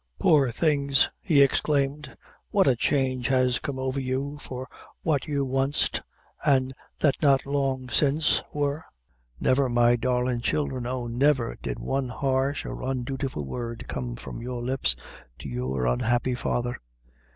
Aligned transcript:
"Poor 0.17 0.49
things!" 0.49 1.11
he 1.21 1.43
exclaimed; 1.43 2.17
"what 2.49 2.67
a 2.67 2.75
change 2.75 3.27
has 3.27 3.59
come 3.59 3.77
over 3.77 3.99
you, 3.99 4.39
for 4.41 4.67
what 5.03 5.27
you 5.27 5.45
wanst, 5.45 6.01
an' 6.43 6.71
that 7.01 7.13
not 7.21 7.45
long 7.45 7.87
since, 7.87 8.41
wor. 8.51 8.83
Never, 9.39 9.69
my 9.69 9.95
darlin' 9.95 10.41
childhre 10.41 10.87
oh, 10.87 11.05
never 11.05 11.55
did 11.61 11.77
one 11.77 12.09
harsh 12.09 12.65
or 12.65 12.81
undutiful 12.81 13.45
word 13.45 13.85
come 13.87 14.15
from 14.15 14.41
your 14.41 14.63
lips 14.63 14.95
to 15.37 15.47
your 15.47 15.85
unhappy 15.85 16.33
father. 16.33 16.79